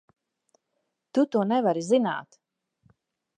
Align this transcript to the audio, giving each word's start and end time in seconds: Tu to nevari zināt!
Tu 1.17 1.25
to 1.35 1.43
nevari 1.51 1.85
zināt! 1.91 2.41